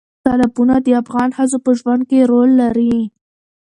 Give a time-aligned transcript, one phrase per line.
[0.23, 2.93] تالابونه د افغان ښځو په ژوند کې رول لري.